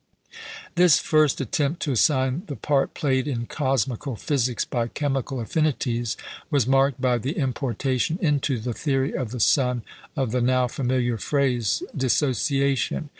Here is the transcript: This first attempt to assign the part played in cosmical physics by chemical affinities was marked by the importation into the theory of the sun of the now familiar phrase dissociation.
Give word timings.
This 0.73 0.97
first 0.97 1.39
attempt 1.41 1.79
to 1.83 1.91
assign 1.91 2.41
the 2.47 2.55
part 2.55 2.95
played 2.95 3.27
in 3.27 3.45
cosmical 3.45 4.15
physics 4.15 4.65
by 4.65 4.87
chemical 4.87 5.39
affinities 5.39 6.17
was 6.49 6.65
marked 6.65 6.99
by 6.99 7.19
the 7.19 7.33
importation 7.37 8.17
into 8.19 8.57
the 8.57 8.73
theory 8.73 9.13
of 9.13 9.29
the 9.29 9.39
sun 9.39 9.83
of 10.15 10.31
the 10.31 10.41
now 10.41 10.67
familiar 10.67 11.19
phrase 11.19 11.83
dissociation. 11.95 13.09